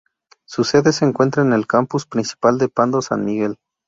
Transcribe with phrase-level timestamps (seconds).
[0.47, 3.59] Su sede se encuentra en el campus principal de Pando, San Miguel.